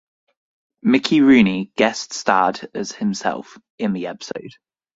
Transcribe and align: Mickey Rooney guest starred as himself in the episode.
Mickey 0.81 1.21
Rooney 1.21 1.71
guest 1.77 2.11
starred 2.13 2.71
as 2.73 2.91
himself 2.91 3.59
in 3.77 3.93
the 3.93 4.07
episode. 4.07 4.53